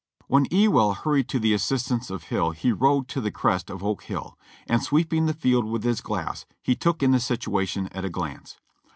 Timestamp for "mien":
0.27-0.47